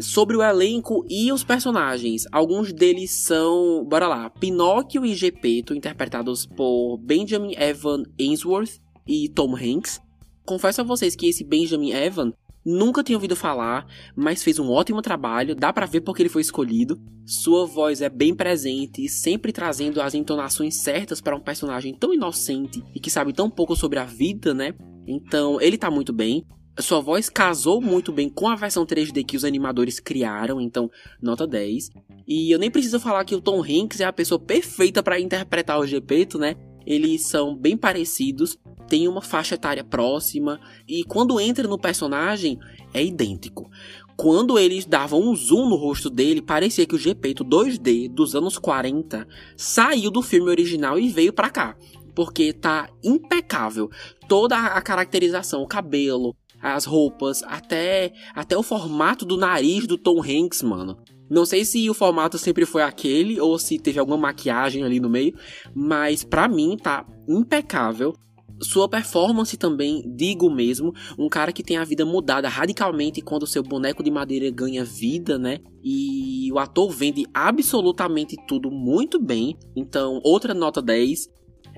Sobre 0.00 0.34
o 0.34 0.42
elenco 0.42 1.04
e 1.10 1.30
os 1.30 1.44
personagens, 1.44 2.24
alguns 2.32 2.72
deles 2.72 3.10
são, 3.10 3.84
bora 3.84 4.08
lá, 4.08 4.30
Pinóquio 4.30 5.04
e 5.04 5.14
Gepeto, 5.14 5.74
interpretados 5.74 6.46
por 6.46 6.96
Benjamin 6.98 7.54
Evan 7.58 8.02
Ainsworth 8.18 8.80
e 9.06 9.28
Tom 9.28 9.54
Hanks. 9.54 10.00
Confesso 10.46 10.80
a 10.80 10.84
vocês 10.84 11.14
que 11.14 11.28
esse 11.28 11.44
Benjamin 11.44 11.92
Evan 11.92 12.32
nunca 12.66 13.04
tinha 13.04 13.16
ouvido 13.16 13.36
falar, 13.36 13.86
mas 14.16 14.42
fez 14.42 14.58
um 14.58 14.68
ótimo 14.68 15.00
trabalho, 15.00 15.54
dá 15.54 15.72
para 15.72 15.86
ver 15.86 16.00
porque 16.00 16.20
ele 16.20 16.28
foi 16.28 16.42
escolhido. 16.42 17.00
Sua 17.24 17.64
voz 17.64 18.02
é 18.02 18.08
bem 18.08 18.34
presente, 18.34 19.08
sempre 19.08 19.52
trazendo 19.52 20.02
as 20.02 20.14
entonações 20.14 20.82
certas 20.82 21.20
para 21.20 21.36
um 21.36 21.40
personagem 21.40 21.94
tão 21.94 22.12
inocente 22.12 22.82
e 22.92 22.98
que 22.98 23.10
sabe 23.10 23.32
tão 23.32 23.48
pouco 23.48 23.76
sobre 23.76 24.00
a 24.00 24.04
vida, 24.04 24.52
né? 24.52 24.74
Então, 25.06 25.60
ele 25.60 25.78
tá 25.78 25.90
muito 25.90 26.12
bem. 26.12 26.44
Sua 26.78 27.00
voz 27.00 27.30
casou 27.30 27.80
muito 27.80 28.12
bem 28.12 28.28
com 28.28 28.48
a 28.48 28.56
versão 28.56 28.84
3D 28.84 29.24
que 29.24 29.36
os 29.36 29.44
animadores 29.44 29.98
criaram, 29.98 30.60
então 30.60 30.90
nota 31.22 31.46
10. 31.46 31.90
E 32.26 32.52
eu 32.52 32.58
nem 32.58 32.70
preciso 32.70 33.00
falar 33.00 33.24
que 33.24 33.34
o 33.34 33.40
Tom 33.40 33.62
Hanks 33.62 34.00
é 34.00 34.04
a 34.04 34.12
pessoa 34.12 34.38
perfeita 34.38 35.02
para 35.02 35.18
interpretar 35.18 35.78
o 35.78 35.86
Gepeto, 35.86 36.38
né? 36.38 36.54
Eles 36.86 37.22
são 37.22 37.56
bem 37.56 37.76
parecidos, 37.76 38.56
têm 38.88 39.08
uma 39.08 39.20
faixa 39.20 39.56
etária 39.56 39.82
próxima 39.82 40.60
e 40.88 41.02
quando 41.04 41.40
entra 41.40 41.66
no 41.66 41.78
personagem 41.78 42.58
é 42.94 43.04
idêntico. 43.04 43.68
Quando 44.16 44.58
eles 44.58 44.86
davam 44.86 45.20
um 45.20 45.34
zoom 45.34 45.68
no 45.68 45.76
rosto 45.76 46.08
dele, 46.08 46.40
parecia 46.40 46.86
que 46.86 46.94
o 46.94 46.98
Gepeto 46.98 47.44
2D 47.44 48.08
dos 48.08 48.34
anos 48.34 48.56
40 48.56 49.26
saiu 49.56 50.10
do 50.10 50.22
filme 50.22 50.48
original 50.48 50.98
e 50.98 51.08
veio 51.08 51.32
para 51.32 51.50
cá 51.50 51.76
porque 52.16 52.54
tá 52.54 52.88
impecável. 53.04 53.90
Toda 54.26 54.56
a 54.56 54.80
caracterização, 54.80 55.62
o 55.62 55.68
cabelo, 55.68 56.34
as 56.60 56.86
roupas, 56.86 57.42
até, 57.44 58.12
até 58.34 58.56
o 58.56 58.62
formato 58.62 59.26
do 59.26 59.36
nariz 59.36 59.86
do 59.86 59.98
Tom 59.98 60.22
Hanks, 60.22 60.62
mano. 60.62 60.96
Não 61.28 61.44
sei 61.44 61.64
se 61.64 61.88
o 61.90 61.94
formato 61.94 62.38
sempre 62.38 62.64
foi 62.64 62.82
aquele 62.82 63.40
ou 63.40 63.58
se 63.58 63.78
teve 63.78 63.98
alguma 63.98 64.16
maquiagem 64.16 64.84
ali 64.84 65.00
no 65.00 65.08
meio, 65.08 65.34
mas 65.74 66.22
para 66.22 66.48
mim 66.48 66.76
tá 66.80 67.06
impecável. 67.28 68.14
Sua 68.62 68.88
performance 68.88 69.54
também, 69.58 70.02
digo 70.16 70.48
mesmo, 70.50 70.94
um 71.18 71.28
cara 71.28 71.52
que 71.52 71.62
tem 71.62 71.76
a 71.76 71.84
vida 71.84 72.06
mudada 72.06 72.48
radicalmente 72.48 73.20
quando 73.20 73.46
seu 73.46 73.62
boneco 73.62 74.02
de 74.02 74.10
madeira 74.10 74.50
ganha 74.50 74.82
vida, 74.82 75.38
né? 75.38 75.58
E 75.84 76.50
o 76.50 76.58
ator 76.58 76.90
vende 76.90 77.26
absolutamente 77.34 78.34
tudo 78.48 78.70
muito 78.70 79.20
bem. 79.20 79.58
Então, 79.76 80.20
outra 80.24 80.54
nota 80.54 80.80
10. 80.80 81.28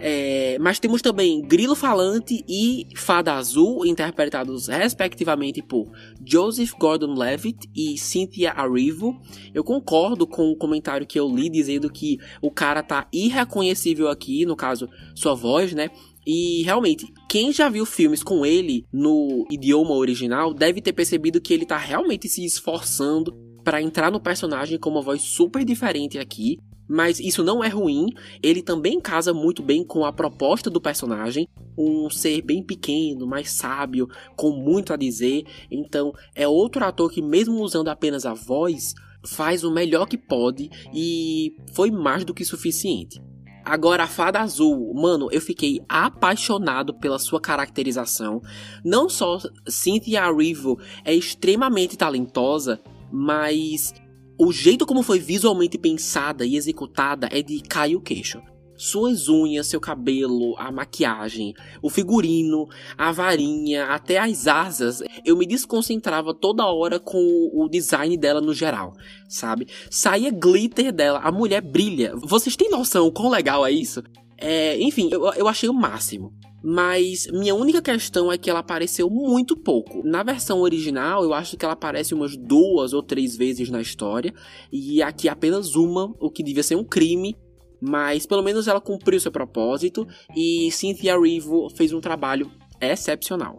É, 0.00 0.56
mas 0.60 0.78
temos 0.78 1.02
também 1.02 1.42
Grilo 1.42 1.74
Falante 1.74 2.44
e 2.48 2.86
Fada 2.94 3.34
Azul, 3.34 3.84
interpretados 3.84 4.68
respectivamente 4.68 5.60
por 5.60 5.90
Joseph 6.24 6.72
Gordon-Levitt 6.78 7.68
e 7.74 7.98
Cynthia 7.98 8.54
Erivo. 8.56 9.20
Eu 9.52 9.64
concordo 9.64 10.26
com 10.26 10.50
o 10.50 10.56
comentário 10.56 11.06
que 11.06 11.18
eu 11.18 11.28
li 11.28 11.50
dizendo 11.50 11.90
que 11.90 12.18
o 12.40 12.50
cara 12.50 12.82
tá 12.82 13.08
irreconhecível 13.12 14.08
aqui, 14.08 14.46
no 14.46 14.54
caso, 14.54 14.88
sua 15.16 15.34
voz, 15.34 15.72
né? 15.72 15.90
E 16.24 16.62
realmente, 16.62 17.06
quem 17.28 17.52
já 17.52 17.68
viu 17.68 17.86
filmes 17.86 18.22
com 18.22 18.44
ele 18.44 18.84
no 18.92 19.46
idioma 19.50 19.94
original 19.94 20.52
deve 20.52 20.80
ter 20.80 20.92
percebido 20.92 21.40
que 21.40 21.54
ele 21.54 21.64
tá 21.64 21.78
realmente 21.78 22.28
se 22.28 22.44
esforçando 22.44 23.32
para 23.64 23.82
entrar 23.82 24.10
no 24.12 24.20
personagem 24.20 24.78
com 24.78 24.90
uma 24.90 25.02
voz 25.02 25.22
super 25.22 25.64
diferente 25.64 26.18
aqui. 26.18 26.58
Mas 26.88 27.20
isso 27.20 27.44
não 27.44 27.62
é 27.62 27.68
ruim, 27.68 28.06
ele 28.42 28.62
também 28.62 29.00
casa 29.00 29.34
muito 29.34 29.62
bem 29.62 29.84
com 29.84 30.04
a 30.04 30.12
proposta 30.12 30.70
do 30.70 30.80
personagem, 30.80 31.46
um 31.76 32.08
ser 32.08 32.40
bem 32.42 32.62
pequeno, 32.62 33.26
mais 33.26 33.50
sábio, 33.50 34.08
com 34.34 34.50
muito 34.50 34.92
a 34.92 34.96
dizer. 34.96 35.44
Então, 35.70 36.12
é 36.34 36.48
outro 36.48 36.84
ator 36.84 37.10
que, 37.10 37.20
mesmo 37.20 37.60
usando 37.60 37.88
apenas 37.88 38.24
a 38.24 38.32
voz, 38.32 38.94
faz 39.24 39.64
o 39.64 39.70
melhor 39.70 40.06
que 40.06 40.16
pode 40.16 40.70
e 40.94 41.54
foi 41.74 41.90
mais 41.90 42.24
do 42.24 42.34
que 42.34 42.44
suficiente. 42.44 43.20
Agora, 43.64 44.04
a 44.04 44.06
Fada 44.06 44.40
Azul, 44.40 44.94
mano, 44.94 45.28
eu 45.30 45.42
fiquei 45.42 45.82
apaixonado 45.86 46.94
pela 46.94 47.18
sua 47.18 47.38
caracterização. 47.38 48.40
Não 48.82 49.10
só 49.10 49.38
Cynthia 49.66 50.26
Erivo 50.26 50.78
é 51.04 51.14
extremamente 51.14 51.94
talentosa, 51.94 52.80
mas 53.12 53.92
o 54.38 54.52
jeito 54.52 54.86
como 54.86 55.02
foi 55.02 55.18
visualmente 55.18 55.76
pensada 55.76 56.46
e 56.46 56.56
executada 56.56 57.28
é 57.32 57.42
de 57.42 57.60
cair 57.60 57.96
o 57.96 58.00
queixo. 58.00 58.40
Suas 58.76 59.28
unhas, 59.28 59.66
seu 59.66 59.80
cabelo, 59.80 60.54
a 60.56 60.70
maquiagem, 60.70 61.52
o 61.82 61.90
figurino, 61.90 62.68
a 62.96 63.10
varinha, 63.10 63.86
até 63.86 64.18
as 64.18 64.46
asas, 64.46 65.02
eu 65.24 65.36
me 65.36 65.44
desconcentrava 65.44 66.32
toda 66.32 66.64
hora 66.64 67.00
com 67.00 67.50
o 67.52 67.68
design 67.68 68.16
dela 68.16 68.40
no 68.40 68.54
geral, 68.54 68.94
sabe? 69.28 69.66
Saía 69.90 70.30
glitter 70.30 70.92
dela, 70.92 71.18
a 71.18 71.32
mulher 71.32 71.60
brilha. 71.60 72.14
Vocês 72.14 72.54
têm 72.54 72.70
noção 72.70 73.10
quão 73.10 73.28
legal 73.28 73.66
é 73.66 73.72
isso? 73.72 74.04
É, 74.36 74.80
enfim, 74.80 75.08
eu, 75.10 75.24
eu 75.32 75.48
achei 75.48 75.68
o 75.68 75.74
máximo. 75.74 76.32
Mas 76.62 77.26
minha 77.32 77.54
única 77.54 77.80
questão 77.80 78.32
é 78.32 78.38
que 78.38 78.50
ela 78.50 78.58
apareceu 78.60 79.08
muito 79.08 79.56
pouco. 79.56 80.02
Na 80.04 80.22
versão 80.22 80.60
original, 80.60 81.22
eu 81.22 81.32
acho 81.32 81.56
que 81.56 81.64
ela 81.64 81.74
aparece 81.74 82.14
umas 82.14 82.36
duas 82.36 82.92
ou 82.92 83.02
três 83.02 83.36
vezes 83.36 83.70
na 83.70 83.80
história, 83.80 84.34
e 84.72 85.00
aqui 85.02 85.28
apenas 85.28 85.74
uma, 85.74 86.12
o 86.18 86.30
que 86.30 86.42
devia 86.42 86.62
ser 86.62 86.76
um 86.76 86.84
crime. 86.84 87.36
Mas 87.80 88.26
pelo 88.26 88.42
menos 88.42 88.66
ela 88.66 88.80
cumpriu 88.80 89.20
seu 89.20 89.30
propósito 89.30 90.06
e 90.36 90.68
Cynthia 90.72 91.14
Erivo 91.14 91.70
fez 91.70 91.92
um 91.92 92.00
trabalho 92.00 92.50
excepcional. 92.80 93.56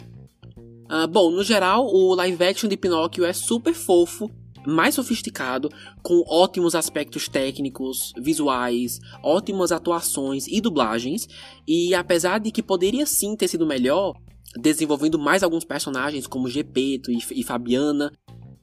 Uh, 0.92 1.08
bom, 1.08 1.32
no 1.32 1.42
geral, 1.44 1.86
o 1.86 2.14
live 2.16 2.44
action 2.44 2.68
de 2.68 2.76
Pinóquio 2.76 3.24
é 3.24 3.32
super 3.32 3.74
fofo 3.74 4.30
mais 4.66 4.96
sofisticado, 4.96 5.70
com 6.02 6.24
ótimos 6.28 6.76
aspectos 6.76 7.28
técnicos, 7.28 8.14
visuais, 8.18 9.00
ótimas 9.24 9.72
atuações 9.72 10.48
e 10.48 10.62
dublagens. 10.62 11.28
E 11.68 11.94
apesar 11.94 12.40
de 12.40 12.52
que 12.52 12.64
poderia 12.64 13.06
sim 13.06 13.36
ter 13.36 13.48
sido 13.48 13.66
melhor, 13.66 14.16
desenvolvendo 14.56 15.20
mais 15.20 15.44
alguns 15.44 15.64
personagens 15.64 16.28
como 16.28 16.50
Gepeto 16.50 17.12
e, 17.12 17.20
e 17.32 17.44
Fabiana, 17.44 18.12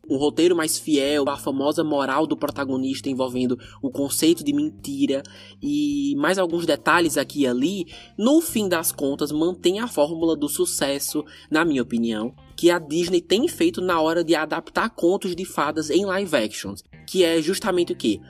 um 0.09 0.17
roteiro 0.17 0.57
mais 0.57 0.79
fiel 0.79 1.29
à 1.29 1.37
famosa 1.37 1.83
moral 1.83 2.27
do 2.27 2.37
protagonista 2.37 3.09
envolvendo 3.09 3.59
o 3.83 3.91
conceito 3.91 4.45
de 4.45 4.53
mentira 4.53 5.23
e 5.63 6.15
mais 6.17 6.39
alguns 6.39 6.67
detalhes 6.67 7.17
aqui 7.17 7.41
e 7.41 7.47
ali, 7.47 7.87
no 8.17 8.41
fim 8.41 8.69
das 8.69 8.93
contas 8.93 9.33
mantém 9.33 9.81
a 9.81 9.89
fórmula 9.89 10.37
do 10.37 10.49
sucesso, 10.49 11.25
na 11.51 11.65
minha 11.65 11.83
opinião, 11.83 12.35
que 12.57 12.71
a 12.71 12.79
Disney 12.79 13.21
tem 13.21 13.47
feito 13.49 13.81
na 13.81 14.01
hora 14.01 14.25
de 14.25 14.35
adaptar 14.35 14.91
contos 14.91 15.37
de 15.37 15.45
fadas 15.45 15.91
em 15.91 16.05
live 16.05 16.37
actions, 16.37 16.83
que 17.07 17.23
é 17.23 17.41
justamente 17.43 17.93
o 17.93 17.97
que 17.97 18.21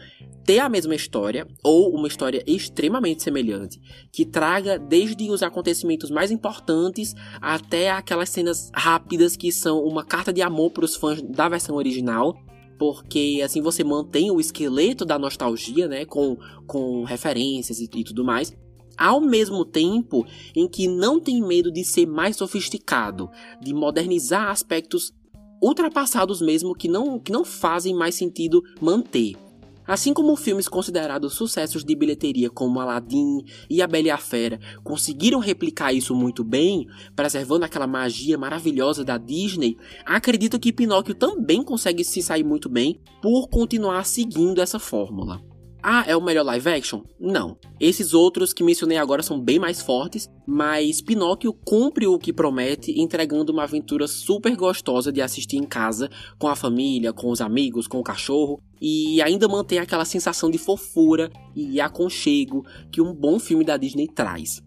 ter 0.46 0.60
a 0.60 0.68
mesma 0.68 0.94
história 0.94 1.46
ou 1.62 1.92
uma 1.92 2.06
história 2.06 2.42
extremamente 2.46 3.22
semelhante, 3.22 3.80
que 4.12 4.24
traga 4.24 4.78
desde 4.78 5.28
os 5.28 5.42
acontecimentos 5.42 6.08
mais 6.08 6.30
importantes 6.30 7.14
até 7.40 7.90
aquelas 7.90 8.30
cenas 8.30 8.70
rápidas 8.72 9.36
que 9.36 9.50
são 9.50 9.82
uma 9.82 10.04
carta 10.04 10.32
de 10.32 10.40
amor 10.40 10.70
para 10.70 10.84
os 10.84 10.94
fãs 10.94 11.20
da 11.20 11.48
versão 11.48 11.74
original, 11.74 12.36
porque 12.78 13.40
assim 13.44 13.60
você 13.60 13.82
mantém 13.82 14.30
o 14.30 14.38
esqueleto 14.38 15.04
da 15.04 15.18
nostalgia, 15.18 15.88
né, 15.88 16.04
com, 16.04 16.36
com 16.64 17.02
referências 17.02 17.80
e, 17.80 17.90
e 17.92 18.04
tudo 18.04 18.24
mais, 18.24 18.56
ao 18.96 19.20
mesmo 19.20 19.64
tempo 19.64 20.24
em 20.54 20.68
que 20.68 20.86
não 20.86 21.18
tem 21.18 21.42
medo 21.42 21.72
de 21.72 21.84
ser 21.84 22.06
mais 22.06 22.36
sofisticado, 22.36 23.28
de 23.60 23.74
modernizar 23.74 24.48
aspectos 24.48 25.12
ultrapassados 25.60 26.40
mesmo 26.40 26.74
que 26.74 26.86
não, 26.86 27.18
que 27.18 27.32
não 27.32 27.44
fazem 27.44 27.94
mais 27.94 28.14
sentido 28.14 28.62
manter. 28.80 29.45
Assim 29.86 30.12
como 30.12 30.36
filmes 30.36 30.68
considerados 30.68 31.34
sucessos 31.34 31.84
de 31.84 31.94
bilheteria 31.94 32.50
como 32.50 32.80
Aladdin 32.80 33.44
e 33.70 33.80
A 33.80 33.86
Bela 33.86 34.08
e 34.08 34.10
a 34.10 34.18
Fera 34.18 34.58
conseguiram 34.82 35.38
replicar 35.38 35.92
isso 35.92 36.14
muito 36.14 36.42
bem, 36.42 36.86
preservando 37.14 37.64
aquela 37.64 37.86
magia 37.86 38.36
maravilhosa 38.36 39.04
da 39.04 39.16
Disney, 39.16 39.76
acredito 40.04 40.58
que 40.58 40.72
Pinóquio 40.72 41.14
também 41.14 41.62
consegue 41.62 42.04
se 42.04 42.22
sair 42.22 42.44
muito 42.44 42.68
bem 42.68 43.00
por 43.22 43.48
continuar 43.48 44.04
seguindo 44.04 44.60
essa 44.60 44.78
fórmula. 44.78 45.55
Ah, 45.88 46.02
é 46.04 46.16
o 46.16 46.20
melhor 46.20 46.44
live 46.44 46.68
action? 46.68 47.04
Não. 47.16 47.56
Esses 47.78 48.12
outros 48.12 48.52
que 48.52 48.64
mencionei 48.64 48.98
agora 48.98 49.22
são 49.22 49.40
bem 49.40 49.56
mais 49.56 49.80
fortes, 49.80 50.28
mas 50.44 51.00
Pinóquio 51.00 51.52
cumpre 51.64 52.08
o 52.08 52.18
que 52.18 52.32
promete, 52.32 53.00
entregando 53.00 53.52
uma 53.52 53.62
aventura 53.62 54.08
super 54.08 54.56
gostosa 54.56 55.12
de 55.12 55.22
assistir 55.22 55.58
em 55.58 55.62
casa, 55.62 56.10
com 56.40 56.48
a 56.48 56.56
família, 56.56 57.12
com 57.12 57.30
os 57.30 57.40
amigos, 57.40 57.86
com 57.86 58.00
o 58.00 58.02
cachorro, 58.02 58.60
e 58.82 59.22
ainda 59.22 59.46
mantém 59.46 59.78
aquela 59.78 60.04
sensação 60.04 60.50
de 60.50 60.58
fofura 60.58 61.30
e 61.54 61.80
aconchego 61.80 62.64
que 62.90 63.00
um 63.00 63.14
bom 63.14 63.38
filme 63.38 63.62
da 63.62 63.76
Disney 63.76 64.08
traz. 64.08 64.65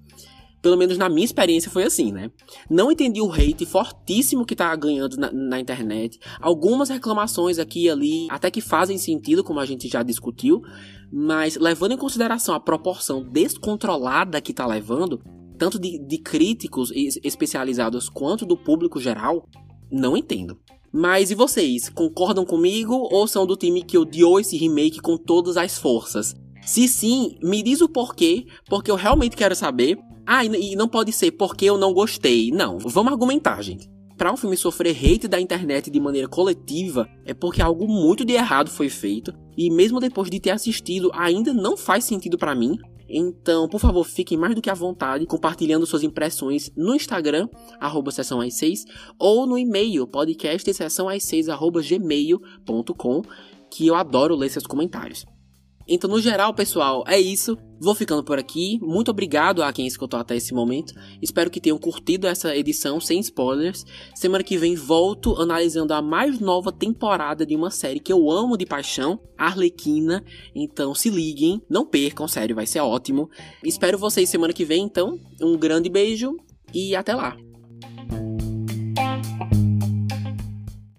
Pelo 0.62 0.78
menos 0.78 0.98
na 0.98 1.08
minha 1.08 1.26
experiência 1.26 1.72
foi 1.72 1.84
assim, 1.84 2.12
né? 2.12 2.30
Não 2.70 2.92
entendi 2.92 3.22
o 3.22 3.32
hate 3.32 3.66
fortíssimo 3.66 4.46
que 4.46 4.56
tá 4.56 4.76
ganhando 4.76 5.16
na, 5.18 5.32
na, 5.32 5.60
internet. 5.60 6.20
Algumas 6.42 6.90
reclamações 6.90 7.58
aqui 7.60 7.86
e 7.86 7.90
ali 7.90 8.28
até 8.30 8.52
que 8.52 8.60
fazem 8.60 8.98
sentido, 8.98 9.44
como 9.44 9.60
a 9.60 9.66
gente 9.66 9.88
já 9.88 10.04
discutiu. 10.04 10.62
Mas 11.12 11.56
levando 11.56 11.94
em 11.94 11.98
consideração 11.98 12.54
a 12.54 12.60
proporção 12.60 13.24
descontrolada 13.24 14.42
que 14.42 14.54
tá 14.54 14.68
levando, 14.68 15.22
tanto 15.58 15.80
de, 15.80 15.98
de 15.98 16.18
críticos 16.18 16.92
especializados 17.24 18.10
quanto 18.10 18.46
do 18.46 18.58
público 18.58 19.00
geral, 19.00 19.48
não 19.92 20.16
entendo. 20.16 20.60
Mas 20.92 21.30
e 21.30 21.36
vocês? 21.36 21.88
Concordam 21.90 22.46
comigo 22.46 23.08
ou 23.12 23.28
são 23.28 23.46
do 23.46 23.56
time 23.56 23.84
que 23.84 23.98
odiou 23.98 24.40
esse 24.40 24.58
remake 24.58 25.00
com 25.00 25.18
todas 25.18 25.56
as 25.56 25.78
forças? 25.78 26.36
Se 26.66 26.88
sim, 26.88 27.38
me 27.42 27.62
diz 27.62 27.82
o 27.82 27.90
porquê, 27.90 28.46
porque 28.68 28.90
eu 28.90 28.96
realmente 28.96 29.36
quero 29.36 29.56
saber. 29.56 29.98
Ah, 30.32 30.46
e 30.46 30.76
não 30.76 30.88
pode 30.88 31.12
ser 31.12 31.32
porque 31.32 31.66
eu 31.66 31.76
não 31.76 31.92
gostei. 31.92 32.52
Não, 32.52 32.78
vamos 32.78 33.12
argumentar, 33.12 33.60
gente. 33.64 33.90
Para 34.16 34.32
um 34.32 34.38
filme 34.38 34.56
sofrer 34.56 34.96
hate 34.96 35.28
da 35.28 35.42
internet 35.42 35.90
de 35.90 36.00
maneira 36.00 36.28
coletiva, 36.28 37.10
é 37.26 37.34
porque 37.34 37.64
algo 37.64 37.88
muito 37.88 38.24
de 38.24 38.34
errado 38.34 38.70
foi 38.70 38.90
feito, 38.90 39.34
e 39.58 39.72
mesmo 39.72 40.00
depois 40.00 40.30
de 40.30 40.40
ter 40.40 40.52
assistido, 40.52 41.10
ainda 41.16 41.52
não 41.52 41.76
faz 41.76 42.04
sentido 42.04 42.38
para 42.38 42.54
mim. 42.54 42.78
Então, 43.10 43.68
por 43.68 43.80
favor, 43.80 44.04
fiquem 44.04 44.38
mais 44.38 44.54
do 44.54 44.62
que 44.62 44.70
à 44.70 44.76
vontade 44.76 45.26
compartilhando 45.26 45.88
suas 45.88 46.04
impressões 46.04 46.70
no 46.78 46.94
Instagram, 46.94 47.50
sessão 48.12 48.40
às 48.40 48.54
6, 48.54 48.86
ou 49.18 49.48
no 49.48 49.58
e-mail, 49.58 50.06
podcast 50.06 50.72
sessão 50.72 51.10
às 51.10 51.24
6, 51.24 51.50
arroba 51.50 51.82
gmail.com, 51.82 53.24
que 53.72 53.88
eu 53.88 53.96
adoro 53.96 54.36
ler 54.36 54.50
seus 54.50 54.68
comentários. 54.68 55.26
Então, 55.92 56.08
no 56.08 56.22
geral, 56.22 56.54
pessoal, 56.54 57.04
é 57.08 57.20
isso. 57.20 57.58
Vou 57.82 57.96
ficando 57.96 58.24
por 58.24 58.38
aqui. 58.38 58.78
Muito 58.80 59.10
obrigado 59.10 59.64
a 59.64 59.74
quem 59.74 59.88
escutou 59.88 60.20
até 60.20 60.36
esse 60.36 60.54
momento. 60.54 60.94
Espero 61.20 61.50
que 61.50 61.60
tenham 61.60 61.80
curtido 61.80 62.28
essa 62.28 62.56
edição 62.56 63.00
sem 63.00 63.20
spoilers. 63.22 63.84
Semana 64.14 64.44
que 64.44 64.56
vem 64.56 64.76
volto 64.76 65.36
analisando 65.42 65.94
a 65.94 66.02
mais 66.02 66.40
nova 66.40 66.72
temporada 66.72 67.44
de 67.44 67.56
uma 67.56 67.72
série 67.72 68.00
que 68.00 68.14
eu 68.14 68.30
amo 68.30 68.56
de 68.56 68.68
paixão, 68.68 69.20
Arlequina. 69.36 70.24
Então 70.54 70.94
se 70.94 71.10
liguem, 71.10 71.60
não 71.68 71.86
percam, 71.86 72.28
sério, 72.28 72.56
vai 72.56 72.68
ser 72.68 72.82
ótimo. 72.82 73.28
Espero 73.64 73.98
vocês 73.98 74.30
semana 74.30 74.54
que 74.54 74.66
vem, 74.66 74.84
então. 74.84 75.18
Um 75.42 75.58
grande 75.58 75.90
beijo 75.90 76.36
e 76.72 76.96
até 76.96 77.16
lá. 77.16 77.36